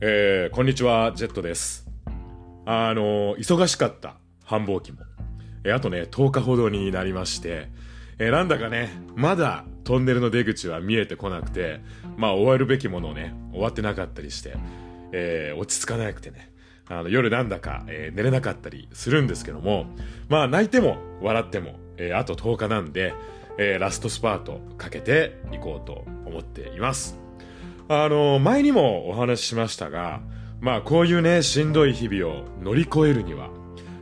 [0.00, 1.86] えー、こんにちは、ジェットです。
[2.64, 5.00] あの、忙しかった繁忙期も。
[5.64, 7.68] えーあとね、10日ほどになりまして、
[8.18, 11.80] えーなんだかね、まだトンネルの出口は見えてこなくて、
[12.16, 14.54] まあ終わるべきものをね、終わってなかったりして、
[15.12, 16.50] えー落ち着かなくてね、
[16.88, 19.84] あの夜なんだか、えー寝れなかったりするんですけども、
[20.30, 23.12] まあ泣いても笑っても、えーあと10日なんで、
[23.58, 27.18] えーラストスパートかけていこうと思っています。
[27.92, 30.20] あの、前にもお話ししましたが、
[30.60, 33.50] まあこういうね、しんどい日々を乗り越えるには、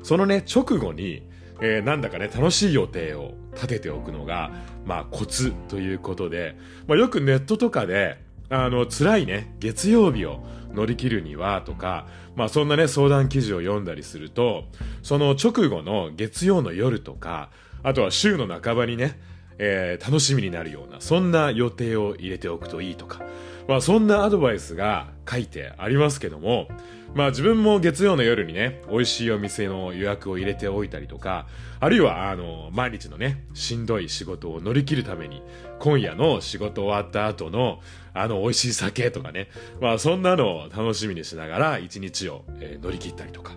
[0.03, 1.27] そのね、直後に、
[1.63, 4.51] えーなんだかね、楽しい予定を立てておくのが、
[4.85, 14.65] まあコツということで、まあよくネットとかで、あの、辛いね、月曜日を乗り切るにはとか、まあそんなね、相談記事を読んだりすると、
[15.03, 17.49] その直後の月曜の夜とか、
[17.83, 19.19] あとは週の半ばにね、
[19.57, 23.23] えー楽しみになるような、そんな予定を入れておくといいとか、
[23.69, 26.69] まあそんなアドバイスが書いてありますけども、
[27.15, 31.47] まあ自分も月曜の夜にね、美味しいお店の予約を入れておいたりとか、
[31.79, 35.43] あるいはあの、毎日のね、しんどい仕事を乗り切るために、
[35.81, 37.81] 今夜の仕事終わった後の、
[38.15, 39.49] あの、美味しい酒とかね、
[39.83, 43.53] まあそんなのを楽しみにしながら一日を、え乗り切ったりとか、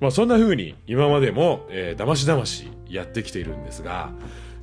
[0.00, 4.12] まあそんな風に今までも、えー、だましだましやってきているんですが、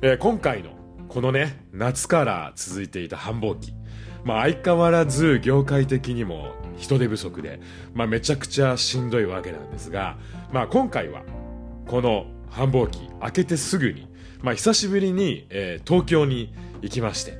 [0.00, 0.70] えー今回の
[1.08, 3.72] このね、夏から続いていた繁忙期、
[4.26, 7.60] まあ相変わらず業界的にも人手不足で、
[7.94, 10.18] まあめちゃくちゃしんどいわけなんですが、
[10.52, 11.22] まあ今回は
[11.86, 14.08] この繁忙期明けてすぐに、
[14.42, 16.52] まあ久しぶりに、えー東京に
[16.82, 17.38] 行きまして、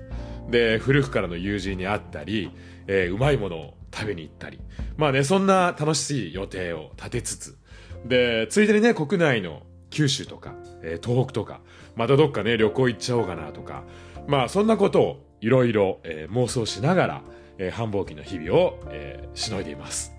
[0.48, 2.52] で、古くからの友人に会ったり、
[2.86, 4.60] えーうまいものを食べに行ったり、
[4.96, 7.58] まあね、そんな楽しい予定を立てつつ、
[8.04, 11.62] で、ついでにね、国内の九州とか、えー東北とか、
[11.96, 13.82] またどっかね、旅行行っちゃおうかなとか、
[14.28, 17.22] まあそんなことをいろいろ妄想しながら、
[17.58, 20.12] えー繁忙期の日々を、えーしのいでいます。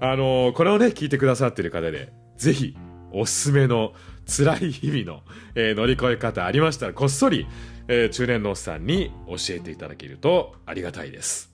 [0.00, 2.76] あのーこれをね、聞いてくださってる方で、ぜひ、
[3.12, 3.92] おすすめの
[4.26, 5.22] 辛い日々の、
[5.54, 7.46] えー乗り越え方ありましたら、こっそり、
[7.88, 11.50] えー中年のおっさんに教えていただけるとありがたいです。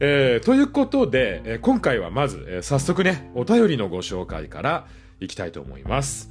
[0.00, 4.86] えーということで、えー今回はまず、えー早速ね、お便りのご紹介から
[5.20, 6.30] いきたいと思います。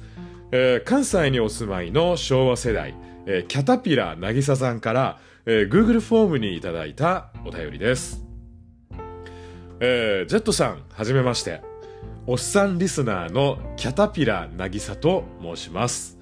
[0.52, 2.94] えー関西にお住まいの昭和世代、
[3.26, 8.24] えーキャタピラなぎささんから、えー Google フォームにいただいたお便りです。
[9.80, 11.60] えージェットさん、はじめまして。
[12.26, 16.18] おっさんリスナーのキャタピラなぎさと申します。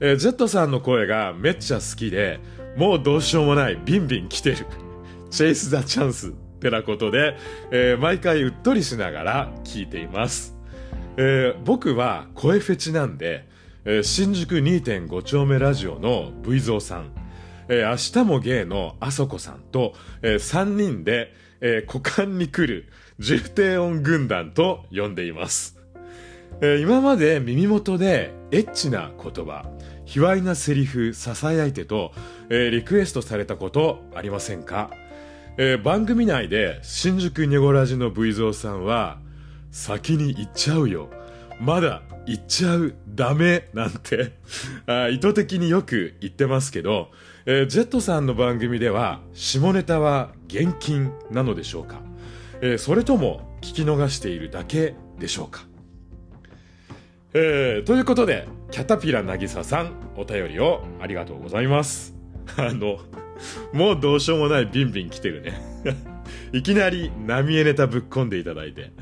[0.00, 2.40] えージェットさんの声がめっちゃ好きで、
[2.76, 4.66] もうどうしようもないビンビン来てる。
[5.30, 7.36] チェイス・ザ・チャンスってなことで、
[7.70, 10.54] えー毎回うっとりしながら聞いています。
[11.16, 13.48] えー僕は声フェチなんで、
[13.86, 17.10] えー新宿2.5丁目ラジオの V ゾーさん、
[17.68, 22.88] えー明日もゲイのあそこさんと、え3人で、えー股間に来る
[23.18, 25.78] 重低音軍団と呼んでいます。
[26.60, 29.68] えー今まで耳元でエッチな言葉、
[30.04, 32.12] 卑猥なセリフ、囁いてと、
[32.50, 34.90] えーリクエストされたことありませんか？
[35.58, 39.18] えー番組内で新宿ニョゴラジの V ゾーさんは、
[39.72, 41.10] 先に行っちゃうよ。
[41.60, 42.94] まだ行っちゃう。
[43.08, 43.68] ダメ。
[43.72, 44.32] なんて、
[45.12, 47.10] 意図的によく言ってますけど、
[47.46, 52.00] えージェットさんの番組では、下ネタは厳禁なのでしょうか
[52.60, 55.64] えーそれとも聞き逃しているだけでしょうか
[57.32, 62.14] えー、ということで、キャタピラなぎさん、お便りをありがとうございます。
[62.56, 62.98] あの、
[63.72, 65.60] もうどうしようもないビンビン来てるね。
[66.52, 68.92] いきなり波江ネタぶっ込んでいただいて。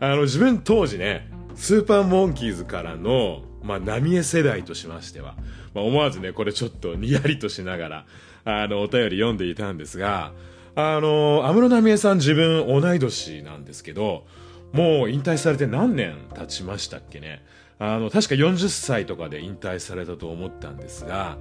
[0.00, 1.28] あの、自分当時ね、
[1.62, 5.36] スーパーモンキーズからの、まあ、波江世代としましては、
[5.74, 8.06] まあ、思わずね、これちょっとにやりとしながら、
[8.44, 10.32] あの、お便り読んでいたんですが、
[10.74, 14.26] あの、安室奈美恵さん自分同い年なんですけど、
[14.72, 17.44] もう引退されて何年経ちましたっけね。
[17.78, 21.38] あの、確か40歳とかで引退されたと思ったんですが、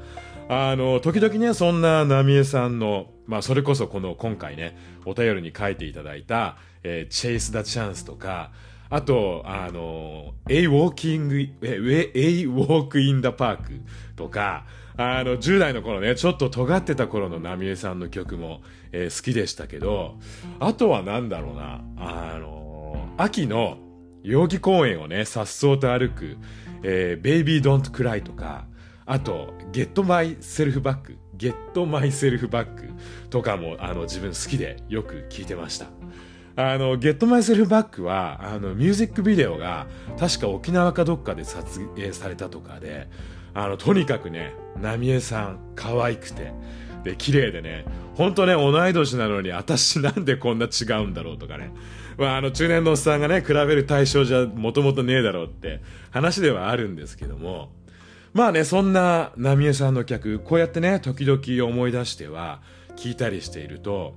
[0.50, 8.52] あの、時々ね、そんな奈美恵さんの、まあ、それこそこの今回ね、お便りに書いていただいた、えー、Chase the Chance とか、
[8.92, 13.82] あと、あの、A Walking, A Walk in the Park
[14.18, 14.66] とか、
[14.98, 18.62] あの、10代の頃ね、ちょっと尖ってた頃の奈美恵さんの曲も、
[18.92, 20.20] えー好きでしたけど、
[20.60, 23.78] あとはなんだろうな、あの、秋の
[24.24, 26.38] 代々木公園をね、颯爽と歩く、
[26.84, 28.66] えー、Baby Don't Cry とか、
[29.06, 32.94] あと、Get My Self Back、Get My Self Back
[33.30, 36.01] とかも、あの、自分好きでよく聞いてました。
[36.56, 39.88] あの、Get Myself Back は、あの、ミュージックビデオが、
[40.20, 43.08] 確か沖縄かどっかで撮影されたとかで、
[43.54, 46.54] あの、とにかくね、ナミエさん、可愛くて、
[47.04, 51.72] で、綺麗でね、ほんとね、同い年なのに、私なんで こんな違うんだろうとかね。
[52.18, 55.82] まあ、あの、中年のおっさんがね、比べる対象じゃもともとねえだろうって
[56.12, 57.72] 話ではあるんですけども、
[58.34, 62.62] まあね、そんな浪江さんの客、こうやってね、時々思い出しては、
[62.96, 64.16] 聞いたりしていると、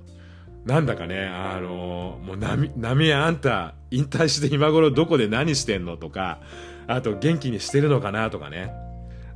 [0.65, 6.41] なんだかね、あのもう波、波あんた、引退して今頃どこで何してんのとか、
[6.87, 8.73] あと元気にしてるのかなとかね。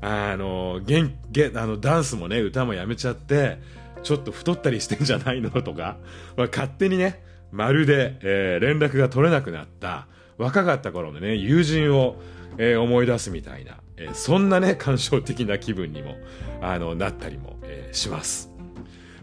[0.01, 3.59] あの、元、元、あの、ダンスもね、歌もやめちゃって、
[4.03, 5.99] ちょっと太ったりしてんじゃないのとか、
[6.37, 12.17] まあ、勝手にね、まるで、えー、連絡が取れなくなった、若かった頃のね、友人を、
[12.59, 16.15] えー、思い出すみたいな、えー、そんなね、感傷的な気分にも、
[16.61, 18.58] あの、なったりも、え、します。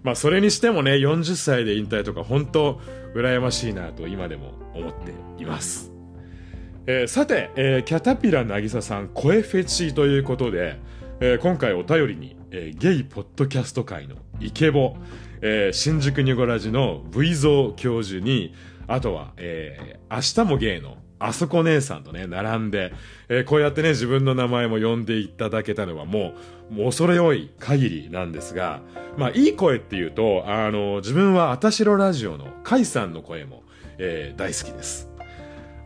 [0.05, 2.79] まあ、それにしてもね、40歳で引退とか、本当
[3.15, 5.11] 羨ましいなと今でも思って
[5.41, 5.91] います。
[6.85, 10.79] えー、さて、えー、キャタピラ渚さん声フェチということで、
[11.19, 14.95] えー、今回お便りに、えー、ゲイポッドキャスト界のイケボ、
[15.41, 18.53] えー、新宿ニゴラジの V 蔵教授に、
[18.85, 22.93] あとは、えー、明日もゲイのあそこ姉さんとね、並んで、
[23.29, 26.33] えー、こうやってね、自分の名前も呼んでいただけたのはも
[26.69, 28.81] う、もう恐れ多い限りなんですが、
[29.17, 33.63] まあ、いい声っていうと、あの、自分はあたしろラジオの甲斐さんの声も、
[33.97, 35.09] えー、大好きです。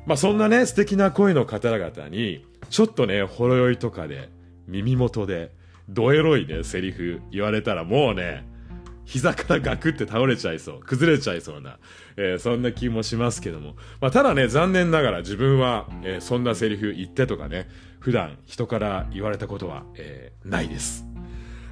[0.06, 4.30] まあ、そんなね、素敵な声の方々に、ちょっとね、ほろ酔いとかで、
[4.68, 5.52] 耳元で、
[5.90, 8.48] ドエロいね、セリフ言われたらもうね、
[9.10, 11.80] 膝からガクって倒れちゃいそう、崩れちゃいそうな、
[12.16, 13.76] えー、そんな気もしますけども。
[14.02, 17.68] まあ、ただね、残念ながら自分は、えー、そんなセリフ言ってとかね、
[18.00, 21.08] 普段人から言われたことは、えー、ないです。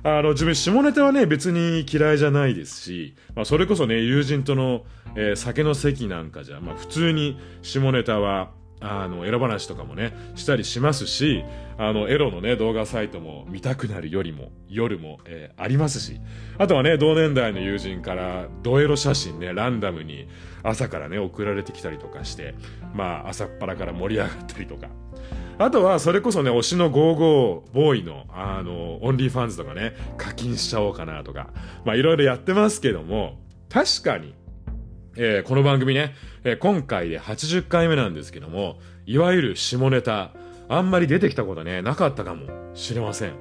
[0.01, 4.85] あの、自分、下ネタはね、別に嫌いじゃないですし、まあ、それこそね、友人との、
[5.15, 11.43] えー、酒の席なんかじゃ、まあ、普通に下ネタは、あの、エロ話とかもね、したりしますし、
[11.77, 16.19] あの、エロのね、動画サイトも見たくなるよりも、夜も、えー、ありますし、
[16.57, 20.27] あとはね、同年代の友人から、ドエロ写真ね、ランダムに
[20.63, 22.55] 朝からね、送られてきたりとかして、
[22.93, 24.89] まあ、朝っぱらから盛り上がったりとか。
[25.59, 31.49] あとは、それこそね、推しのゴーゴーボーイの、あの、 OnlyFans とかね、課金しちゃおうかなとか、
[31.83, 33.39] まあ、いろいろやってますけども、
[33.69, 34.35] 確かに、
[35.19, 38.77] えー、この番組ね、えー、今回で80回目なんですけども、
[39.07, 40.31] いわゆる下ネタ、
[40.69, 43.33] あんまり出てきたことね、なかったかもしれません。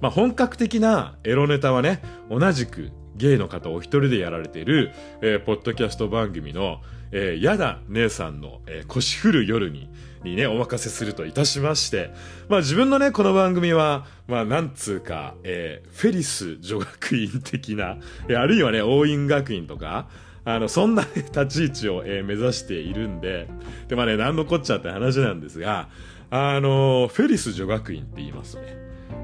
[0.00, 2.00] まあ、本格的なエロネタはね、
[2.30, 6.80] 同じくゲイの方お一人でやられている、えー、ポッドキャスト番組の、
[7.12, 9.90] えー、やだ姉さんの、えー、腰振る夜に、
[10.24, 12.10] にね、お任せするといたしまして、
[12.48, 20.08] まあ自分のね、この番組は、まあなんつうか、えー、フェリス女学院的な、えー、あるいはね、応院学院とか、
[20.44, 23.48] あの、そんな、立ち位置を、えー、目指しているんで、
[23.88, 25.88] で、まあね、なんのこっちゃって話なんですが、
[26.30, 28.62] あの、フェリス女学院って言いますね、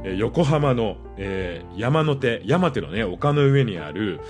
[0.04, 4.20] えー、横浜の、えー、山手、山手のね、丘の上にある、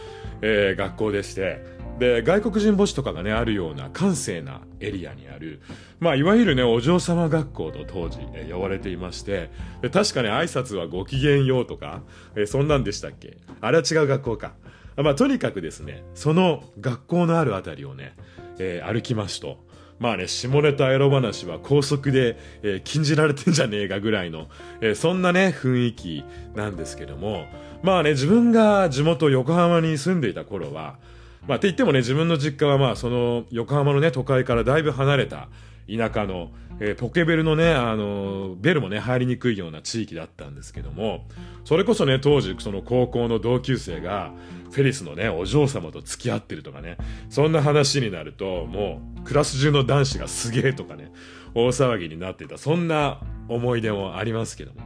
[0.42, 5.60] えー、学校でして、で、外国人母子とかがね、あるような閑静なエリアにある、
[5.98, 9.50] まあ、いわゆるね、お嬢様学校と当時、えー、呼ばれていまして、
[9.82, 12.00] で確かね、挨拶はご機嫌ようとか、
[12.36, 13.36] えー、そんなんでしたっけ？
[13.60, 14.54] あれは違う学校か。
[15.02, 18.14] まあ、とにかくですね、その学校のあるあたりをね、
[18.58, 19.58] えー、歩きますと、
[19.98, 24.48] まあね、下ネタエロ話は高速で、えー、禁じられてんじゃねえかぐらいの、
[24.80, 26.24] えー、そんなね、雰囲気
[26.54, 27.44] なんですけども、
[27.82, 30.96] まあね、自分が地元横浜に住んでいた頃は、
[31.46, 35.48] まあって言ってもね、自分の実家はまあその横浜のね、都会からだいぶ離れた
[35.88, 41.26] 田舎の、えー、ポケベルのね、あの、ベルもね、入りにくいような地域だったんですけども、
[41.64, 44.32] それこそね、当時、その高校の同級生が、
[44.70, 46.96] フェリスのね、お嬢様と付き合ってるとかね、
[47.28, 51.12] そんな話になると、もう、クラス中の男子がすげえとかね、
[51.54, 54.80] 大騒ぎになってた、そんな思い出もありますけども。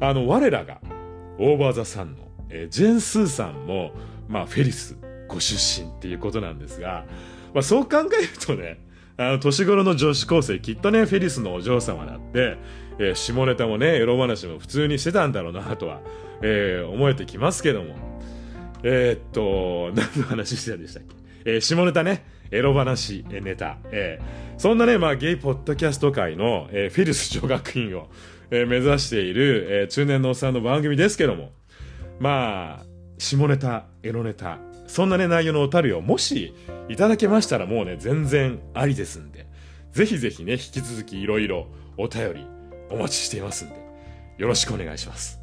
[0.00, 0.80] あの、我らが、
[1.38, 3.92] オーバーザさんの、えー、ジェンスーさんも、
[4.28, 4.96] まあ、フェリス
[5.28, 7.04] ご出身っていうことなんですが、
[7.54, 8.80] まあ、そう考えるとね、
[9.20, 12.56] あの、年頃の女子高生、きっとね、フェリスのお嬢様だって、
[13.00, 16.00] えー、下ネタもね、エロ話も普通にしてたんだろうなとは、
[16.40, 17.96] えー、思えてきますけども。
[18.84, 21.16] えー、っと、何の話してたんでしたっけ？
[21.54, 23.78] えー、下ネタね、エロ話、えネタ。
[23.90, 28.08] えー、そんなね、まあ、ゲイポッドキャスト界の、えー、フェリス女学院を、
[28.52, 31.50] えー、目指している、えー、中年のおっさんの番組ですけども、
[32.20, 32.86] まあ、
[33.18, 36.54] 下ネタ、エロネタ、そんなね、内容のおたるをもし
[36.88, 39.46] いただけましたらもうね、全然ありですんで、
[39.92, 41.66] ぜひぜひね、引き続きいろいろ
[41.96, 42.46] お便り
[42.90, 43.74] お待ちしていますんで、
[44.38, 45.38] よろしくお願いします。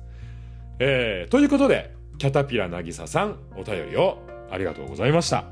[0.79, 4.17] えー、ということで、キャタピラなぎささん、お便りを
[4.49, 5.45] ありがとうございました。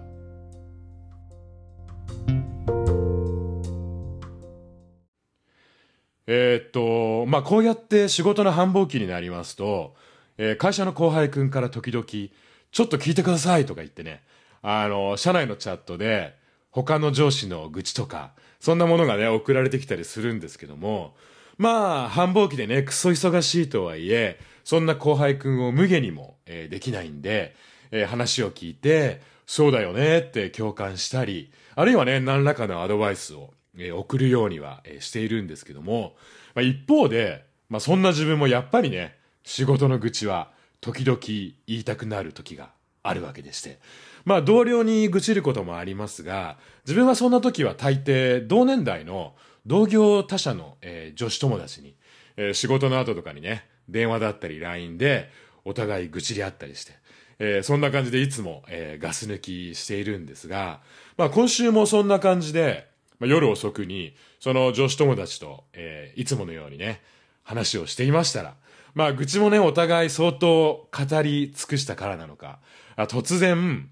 [6.26, 9.96] えー、っと、まあ、こうやって仕事の繁忙期になりますと、
[10.38, 14.24] えー、会社の後輩くんから時々、ちょっと聞いてくださいとか言ってね、
[14.64, 16.36] あの、社内のチャットで、
[16.72, 21.16] 他の上司の愚痴とか、そんなものがね、送られてきたりするんですけども、
[21.58, 27.54] まあ、繁忙期でね、クソ忙しいとはいえ、そんな後輩くんを無下にも、えー、できないんで、
[27.92, 36.16] えー、話を聞いて、そうだよねって共感したり、あるいはね、何らかのアドバイスを、えー、送るようには、え、しているんですけども、
[36.56, 41.20] まあ、一方で、まあ、そんな自分もやっぱりね、仕事の愚痴は時々
[41.68, 42.70] 言いたくなる時が
[43.04, 43.80] あるわけでして。
[44.26, 49.34] まあ同僚に愚痴ることもありますが、自分はそんな時は大抵同年代の
[49.66, 51.96] 同業他社の、えー、女子友達に、
[52.38, 55.30] えー、仕事の後とかにね、電話だったり LINE で
[55.66, 56.94] お互い愚痴り合ったりして、
[57.40, 60.82] えー、そんな感じでいつも、え、ガス抜きしているんですが、
[61.18, 62.88] まあ今週もそんな感じで、
[63.20, 67.02] まあ、夜遅くに、その女子友達と、え、いつものようにね、
[67.44, 68.56] 話をしていましたら、
[68.94, 72.60] まあ愚痴もね、お互い相当語り尽くしたからなのか、
[72.98, 73.90] 突然、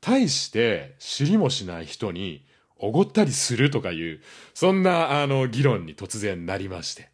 [0.00, 2.44] 大して知りもしない人に
[2.78, 4.20] おごったりするとかいう、
[4.54, 7.10] そんなあの議論に突然なりまして。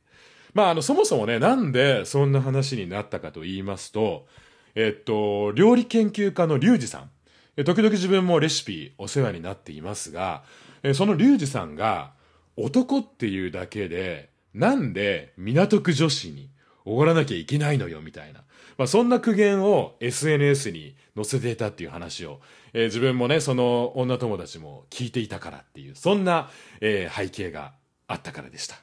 [0.52, 4.26] まああのそもそもね、なんでそんな話になったかと言いますと、
[4.74, 7.10] えっと、料理研究家のリュウジさん。
[7.64, 10.42] 時々自分もレシピお世話になっていますが、
[10.94, 12.12] そのリュウジさんが
[12.56, 16.50] 男っていうだけで、なんで港区女子に
[16.84, 18.40] おごらなきゃいけないのよみたいな。
[18.76, 22.40] まあそんな苦言を SNS に載せていたっていう話を、
[22.72, 26.50] えー、自分もね、その女友達も聞いていたからっていう、そんな、
[26.80, 27.72] えー、背景が
[28.08, 28.76] あったからでした。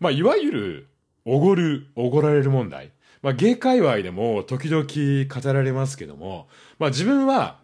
[0.00, 0.88] まあいわゆる、
[1.24, 2.90] おごる、おごられる問題。
[3.22, 7.58] まあ芸界隈でも時々語られますけども、まあ自分は、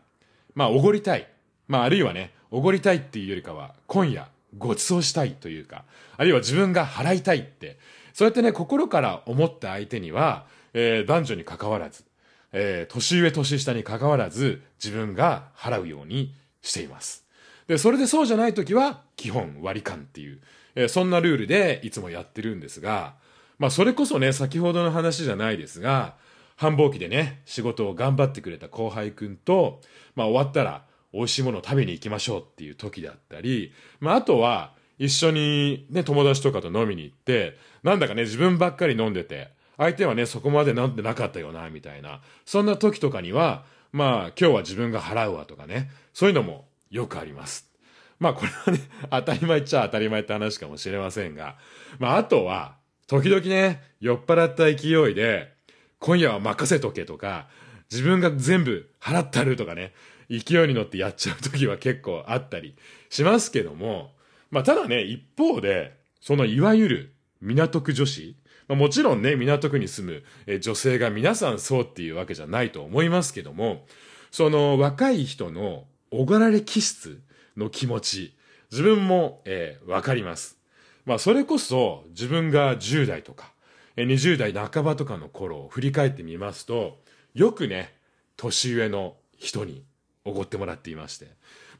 [0.54, 1.28] まあおごりたい。
[1.69, 4.28] まああるいはね、おごりたいっていうよりかは、今夜
[4.59, 5.85] ご馳走したいというか、
[6.16, 7.78] あるいは自分が払いたいって、
[8.12, 12.04] そうやってね、心から思った相手には、えー、男女に関わらず、
[12.52, 17.24] えー、年上年下に関わらず、自分が払うようにしています。
[17.66, 20.40] で、それでそうじゃない時は、基本割り勘っていう、
[20.74, 23.14] えー、そんなルールでいつもやってるんですが、
[23.58, 26.16] まあそれこそね、先ほどの話じゃないですが、
[26.56, 29.80] 繁忙期でね、仕事を頑張ってくれた後輩くんと、
[30.14, 42.21] まあ終わったら美味しいものを食べに行きましょうっていう時だったり、まああとは一緒にね、友達とかと飲みに行って、なんだかね、自分ばっかり飲んでて、相手はね、そこまで飲んでなかったよな、みたいな。
[42.45, 47.66] そんな時とかには、まあ、今日は自分が払うわとかね、そういうのもよくあります。
[48.19, 48.80] まあ、これはね、
[49.11, 51.57] 当たり前っちゃ当たり前って話かもしれませんが、
[51.99, 52.76] まあ、あとは、
[53.07, 55.54] 時々ね、酔っ払った勢いで、
[55.99, 57.49] 今夜は任せとけとか、
[57.90, 59.95] 自分が全部払ったるとかね、
[60.28, 62.76] 勢いに乗ってやっちゃう時は結構あったり
[63.09, 64.12] しますけども、
[64.50, 68.37] まあ、ただね、一方で、そのいわゆる港区女子、
[68.69, 73.87] まあ、もちろんね、港区に住む女性が皆さんそうっていうわけじゃないと思いますけども、
[74.30, 77.21] その若い人のおごられ気質
[77.57, 78.37] の気持ち、
[78.71, 80.59] 自分も、えー、わかります。
[81.04, 83.52] まあ、それこそ自分が10代とか、
[83.97, 87.00] 20代半ばとかの頃を振り返ってみますと、
[87.35, 87.95] よくね、
[88.37, 89.85] 年上の人に
[90.25, 91.26] おごってもらっていまして。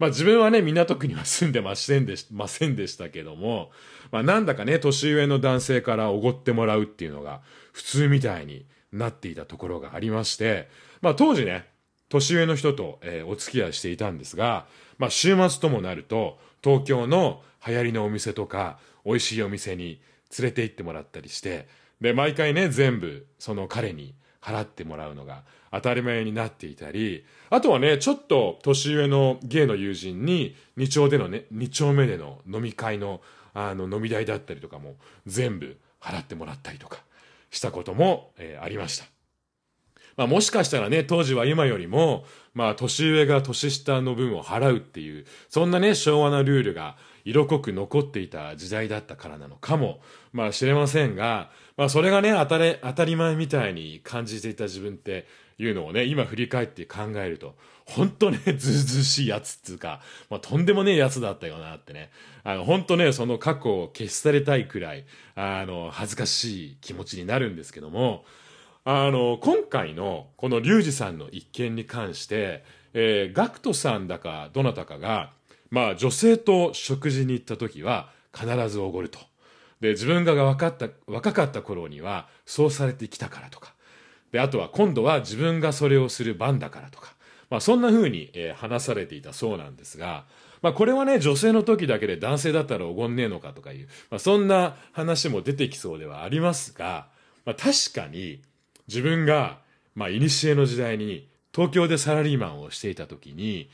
[0.01, 3.71] まあ自分はね、港区には住んでませんでしませんでしたけども、
[4.11, 7.43] まあなんだかね、年上の男性からおごってもらうっていうのが
[7.75, 10.71] 普通みたいになっていたところがありまして、
[11.03, 11.67] まあ当時ね、
[12.09, 14.67] 年上の人と、えー、お付き合いしていたんですが、
[14.97, 20.01] まあ週末ともなると、東京の流行りのお店とか、美味しいお店に
[20.39, 21.69] 連れて行ってもらったりして、
[22.01, 33.21] で、毎回ね、全部、その彼に払ってもらうのが当たり前になっていたり、あとはね、ちょっと年上の芸の友人に、二丁でのね、二丁目での飲み会の、
[33.55, 36.99] あの、飲み代だったりとかも全部払ってもらったりとか
[37.51, 39.05] したことも、えー、ありました。
[40.21, 50.01] まあもしかしたらね、当時は今よりも、まあ年上が年下の分を払うっていう、そんなね、昭和なルールが色濃く残っていた時代だったからなのかも、
[50.35, 51.49] まあ知れませんが、
[51.79, 62.11] まあそれがね、当たり、当たり前みたいに感じていた自分っていうのをね、今振り返って考えると、本当ね、ずうずうしいやつっていうか、まあとんでもねえやつだったよなってね、
[62.45, 68.27] あの、本当ね、その過去を消し去りたいくらい、あの、恥ずかしい気持ちになるんですけども、
[68.93, 75.31] あの、今回のこのリュウジさんの一件に関して、えー、ガクトさんだかどなたかが、
[75.71, 79.21] まあ女性と食事に行った時は必ずおごると。
[79.81, 83.75] で、自分が若かった、若かった頃にはそうされてきたからとか。
[84.33, 87.15] で、あとは今度は自分がそれをする番だからとか。
[87.49, 90.25] まあそんな風に、えー、話されていたそうなんですが、
[90.63, 97.07] まあこれはね、女性の時だけで男性だったらおごんねえのかとかいう、まあそんな話も出てきそうではありますが、
[97.45, 98.43] まあ確かに
[98.91, 99.61] 自分が、
[99.95, 100.21] まあ、古
[100.57, 103.71] の時代に東京でサラリーマンをしていた時に、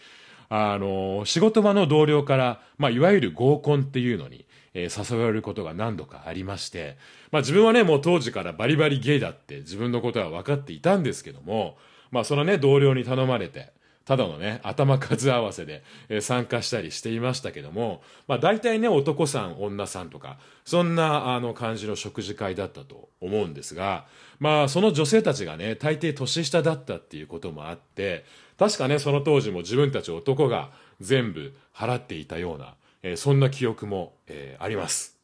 [0.51, 4.45] あの、仕事場の同僚から、まあ、いわゆる合コンっていうのに、
[4.75, 6.99] えー、誘われることが何度かありまして、
[7.33, 11.79] まあ、自分はね、もう当時からバリバリゲイだって自分のことは分かっていたんですけども、
[12.11, 13.73] まあ、そのね、同僚に頼まれて、
[14.07, 24.07] ただのね、頭数合わせで、え、参加したりしていましたけども、まあ大体ね、男さん、女さんとか、そんなあの感じの食事会だったと思うんですが、
[24.39, 28.25] まあその女性たちがね、大抵年下だったっていうこともあって、
[28.57, 30.71] 確かね、その当時も自分たち男が
[31.01, 35.16] 全部払っていたような、え、そんな記憶も、え、あります。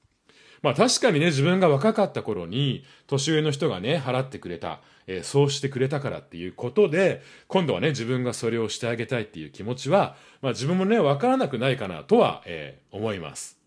[0.62, 13.58] まあ確かにね、自分が若かった頃に、年上の人がね、払ってくれた、えー、そうしてくれたからっていうことで、今度はね、自分がそれをしてあげたいっていう気持ちは、まあ自分もね、わからなくないかなとは、えー、思います。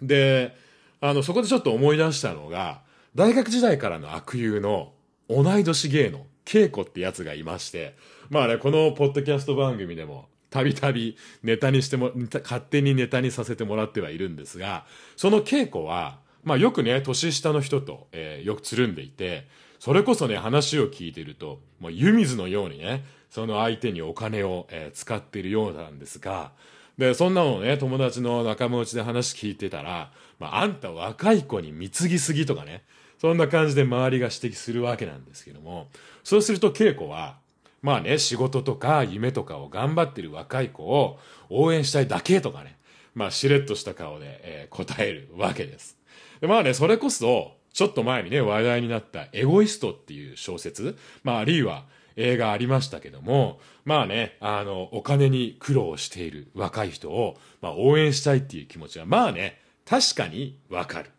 [0.00, 0.56] で、
[1.00, 2.82] あの、そこでちょっと思い出したのが、
[3.14, 4.92] 大学時代からの悪友の
[5.28, 7.96] 同い年芸の稽古ってやつがいまして、
[8.30, 19.48] まあね、このポッドキャスト番組でもたびたびネタにしても、勝手にネタにさせてもらってはいるんですが、その稽古は、まあよくね、年下の人と、えー、よくつるんでいて、
[19.80, 26.52] それこそね、話を聞いてると、もう湯水のようにね、その相手にお金を、えー、使っているようなんですが、
[26.98, 32.84] で、そんなのね、友達の仲間内で話聞いてたら、まあ、あんた若い子に貢ぎすぎとかね、
[33.18, 35.88] そんな感じで周りが指摘するわけなんですけども、
[36.22, 37.42] そうすると稽古は、
[37.84, 41.18] まあね、仕事とか夢とかを頑張ってる若い子を
[41.50, 42.78] 応援したいだけとかね、
[43.14, 45.98] まあしれっとした顔で、えー、答えるわけです。
[46.40, 51.84] でまあね、それこそ、ちょっと前にね、話題になったエゴイストっていう小説、まああるいは
[52.16, 61.10] 映画ありましたけども、まあね、あの、お金に苦労している若い人を、まあ応援したいっていう気持ちは、まあね、確かにわかる。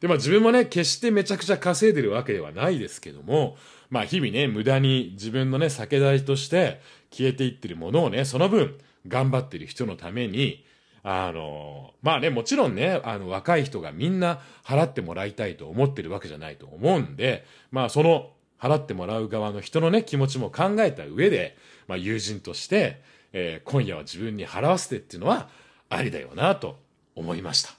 [0.00, 3.56] で、まあ自分もね、決してめちゃくちゃ稼いでるわけではないですけども、
[3.94, 6.80] まあ日々ね、無駄に自分のね、酒代として
[7.12, 10.66] 消えていってるものをね、その分頑張ってる人のために、
[11.04, 23.00] あの、まあね、もちろんね、あの、若い人がみんな払ってもらいたいと思ってるわけじゃないと思うんで、まあその払ってもらう側の人のね、気持ちも考えた上で、まあ友人として、
[23.32, 25.48] えー、今夜は自分に払わせてっていうのは
[25.88, 26.80] ありだよなと
[27.14, 27.70] 思いました。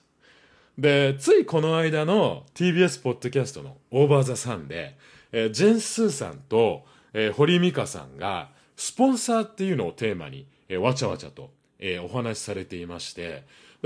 [0.77, 4.95] で、ついこの間の TBS ポッドキャストのオーバーザサンで、
[5.31, 13.43] えー、ジェンスーさんと、えー、堀美香さんが、スポンサーっていうのをテーマに、えー、わちゃわちゃと、えー、お話しされていまして、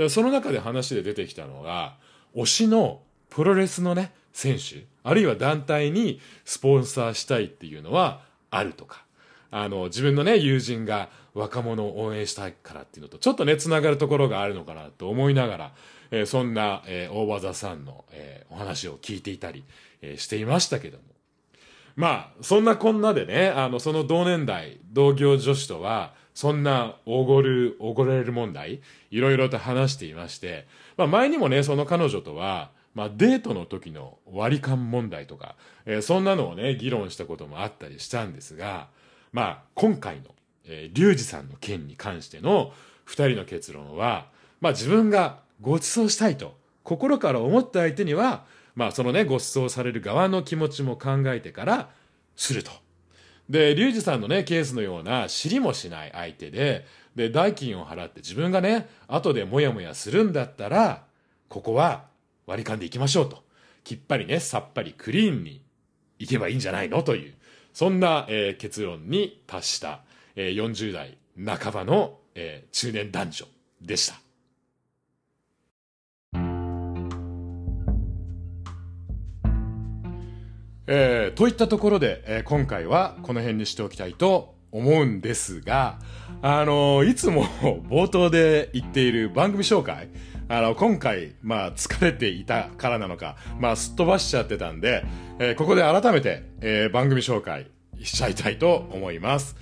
[0.08, 1.96] その中で話で出てきたのが、
[2.34, 9.04] 推しのプロレスのね、選手、あるいは団体にスポンサーしたいっていうのはあるとか、
[9.50, 15.72] あの、自分のね、友人が若者を応援したいからっていうのと、ちょっとね、つながるところがあるのかなと思いながら、
[16.10, 19.64] えー、そんな、えー、大場座さんの、えー、お話を聞いていたり、
[20.02, 21.04] えー、していましたけども、
[21.96, 38.88] まあ、そんなこんなでね、あの、その同年代、同業女子とは、そんな、おごる、おごられる問題、いろいろと話していまして、まあ、前にもね、その彼女とは、まあ、デートの時の割り勘問題とか、えー、そんなのをね、議論したこともあったりしたんですが、
[39.32, 40.22] まあ、今回の、
[40.64, 42.72] えー、リュウジさんの件に関しての
[43.04, 44.26] 二人の結論は、
[44.60, 48.44] まあ、自分がご馳走したいと、心から思った相手には、
[48.80, 51.90] まあそのね、ご馳走される側の気持ちも考えてから
[52.34, 52.70] すると。
[53.50, 61.04] で、リュウジさんのね、ケースのような知りもしない相手で、で、代金を払って自分がね、後でモヤモヤするんだったら、
[61.50, 62.06] ここは
[62.46, 63.44] 割り勘でいきましょうと。
[63.84, 65.62] きっぱりね、さっぱりクリーンに
[66.18, 67.34] いけばいいんじゃないのという、
[67.74, 70.00] そんな、えー、結論に達した、
[70.36, 73.46] えー、40代半ばの、えー、中年男女
[73.82, 74.29] でした。
[80.92, 86.00] えー、といったところで、えー、今回はこの辺にしておきたいと思うんですが、
[86.42, 87.44] あのー、いつも
[87.88, 90.08] 冒頭で言っている番組紹介、
[90.48, 95.04] あの、今回、まあ、疲れていたからなのか、まあ、すっ飛ばしちゃってたんで、
[95.38, 97.68] えー、ここで改めて、えー、番組紹介
[98.02, 99.54] しちゃいたいと思います。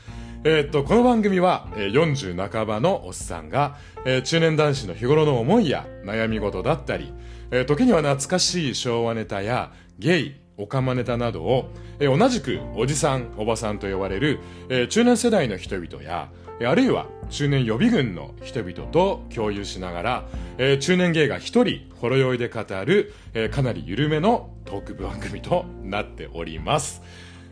[0.44, 7.12] え、っと、この番組は、えー、40半ばのおっさんが、えー、中年男子の日頃の思いや悩み事だったり、
[7.50, 27.00] えー、時には懐かしい昭和ネタやゲイ、オカマネタなどを、え同じくおじさん、おばさんと呼ばれる、え中年世代の人々や、あるいは中年予備軍の人々と共有しながら、え中年芸が一人ほろ酔いで語る、えかなり緩めのトーク番組となっております。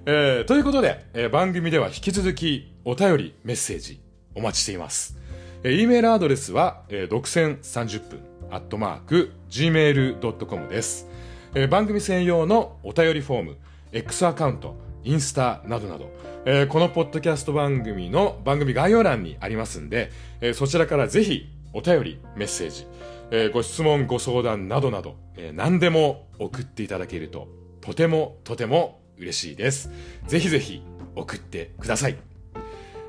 [0.09, 4.01] えー、ということで、えー、番組では引き続きお便り、メッセージ
[4.37, 5.19] お待ちしています。
[5.65, 8.21] えー、e メールアドレスは、えー、独占30分、
[8.53, 11.09] アットマーク、gmail.com です。
[11.55, 13.57] えー、番組専用のお便りフォーム、
[13.93, 16.11] X アカウント、インスタなどなど、
[16.45, 22.87] えー、このポッドキャスト番組の番組概要欄にありますんで、えー、そちらからぜひお便り、メッセージ、
[23.31, 27.49] えー、ご質問、ご相談などなど、えー、何でも送っていただけると、
[27.81, 29.91] とてもとても嬉しいです。
[30.27, 30.83] ぜひぜひ
[31.15, 32.17] 送ってください。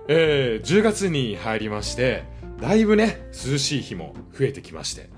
[0.07, 2.23] えー、10月に入りまして、
[2.61, 5.09] だいぶね、涼しい日も増えてきまして、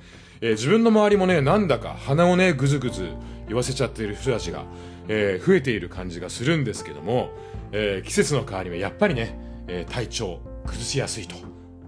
[0.41, 3.09] えー、自分の周りもね、なんだか鼻をね、ぐずぐず
[3.47, 4.63] 言わせちゃっている人たちが、
[5.07, 7.31] えー、増えている感じがするんですけども、
[7.71, 11.35] えー、季節の変わり目、やっぱりね、えー、体調崩しやすいと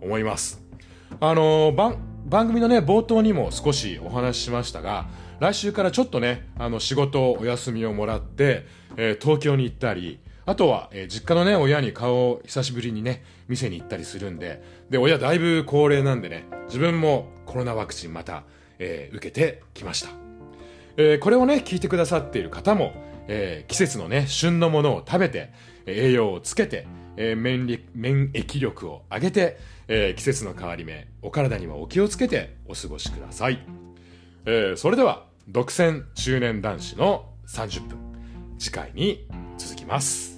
[0.01, 0.61] 思います。
[1.19, 5.07] あの番、番組のね、冒頭にも少しお話ししましたが、
[5.39, 8.65] 来週からちょっとね、あの、仕事お休みをもらって、
[8.97, 18.43] え東京に行ったり、あとは、えー、実家のね、親に顔を久しぶりにね、店に行ったりするんで、で、親だいぶ高齢なんでね、自分もコロナワクチンまた、
[18.79, 20.09] えー、受けてきました。
[20.95, 22.93] えー、これをね、聞いてくださっている方も、
[23.27, 25.51] えー、季節のね、旬のものを食べて、
[25.85, 26.87] 栄養をつけて、
[27.17, 27.65] えー、免
[28.31, 29.57] 疫力を上げて、
[29.89, 33.59] えー、季節の変わり目、お体にはお気をつけてお過ごしください。
[34.45, 37.97] えー、それでは、独占中年男子の30分、
[38.59, 40.30] 次回に続きます。